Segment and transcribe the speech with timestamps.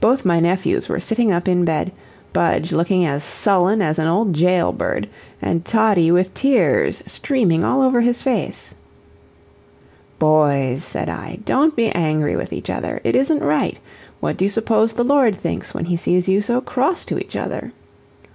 [0.00, 1.92] Both my nephews were sitting up in bed,
[2.32, 5.06] Budge looking as sullen as an old jail bird,
[5.42, 8.74] and Toddie with tears streaming all over his face.
[10.18, 13.78] "Boys," said I, "don't be angry with each other it isn't right.
[14.20, 17.36] What do you suppose the Lord thinks when he sees you so cross to each
[17.36, 17.74] other?"